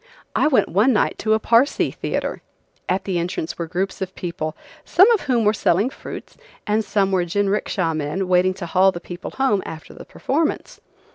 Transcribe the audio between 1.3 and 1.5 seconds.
a